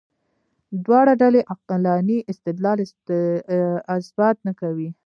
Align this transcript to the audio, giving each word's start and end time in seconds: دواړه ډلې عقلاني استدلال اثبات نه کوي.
دواړه 0.85 1.13
ډلې 1.21 1.41
عقلاني 1.51 2.17
استدلال 2.31 2.77
اثبات 3.99 4.37
نه 4.47 4.53
کوي. 4.61 4.89